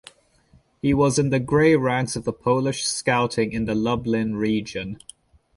[0.81, 4.97] He was in the Gray Ranks of Polish Scouting in the Lublin region.